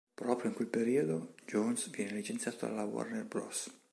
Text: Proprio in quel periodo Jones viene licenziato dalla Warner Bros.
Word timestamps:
Proprio 0.15 0.49
in 0.49 0.55
quel 0.55 0.67
periodo 0.67 1.35
Jones 1.45 1.91
viene 1.91 2.13
licenziato 2.13 2.65
dalla 2.65 2.85
Warner 2.85 3.23
Bros. 3.23 3.71